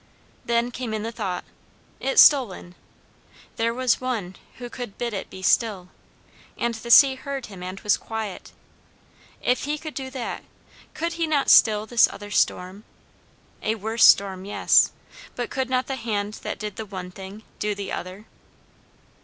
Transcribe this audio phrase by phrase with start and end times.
[0.45, 1.43] Then came in the thought
[1.99, 2.73] it stole in
[3.57, 5.89] "There was One who could bid it be still
[6.57, 8.51] and the sea heard him and was quiet.
[9.43, 10.43] If he could do that,
[10.95, 12.83] could he not still this other storm?
[13.61, 14.91] A worse storm, yes;
[15.35, 18.25] but could not the hand that did one thing do the other?"